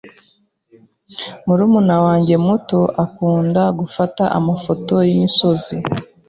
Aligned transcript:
Murumuna 1.45 1.95
wanjye 2.05 2.35
muto 2.45 2.79
akunda 3.03 3.61
gufata 3.79 4.23
amafoto 4.37 4.93
y'imisozi. 5.07 5.75